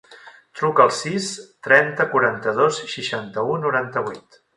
[0.59, 1.27] Truca al sis,
[1.67, 4.39] trenta, quaranta-dos, seixanta-u, noranta-vuit.